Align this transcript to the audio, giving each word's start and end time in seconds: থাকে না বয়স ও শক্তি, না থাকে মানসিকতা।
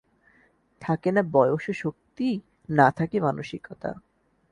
থাকে 0.81 1.09
না 1.11 1.21
বয়স 1.31 1.63
ও 1.69 1.73
শক্তি, 1.73 2.29
না 2.69 2.87
থাকে 2.91 3.17
মানসিকতা। 3.19 3.91